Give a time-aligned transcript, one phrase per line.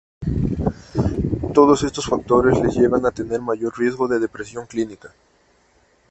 [1.53, 5.13] Todos estos factores les llevan a tener mayor riesgo de depresión clínica.